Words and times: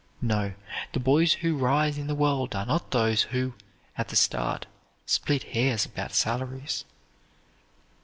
No, 0.23 0.53
the 0.93 0.99
boys 0.99 1.33
who 1.33 1.55
rise 1.55 1.99
in 1.99 2.07
the 2.07 2.15
world 2.15 2.55
are 2.55 2.65
not 2.65 2.89
those 2.89 3.21
who, 3.21 3.53
at 3.95 4.07
the 4.07 4.15
start, 4.15 4.65
split 5.05 5.43
hairs 5.43 5.85
about 5.85 6.11
salaries. 6.15 6.85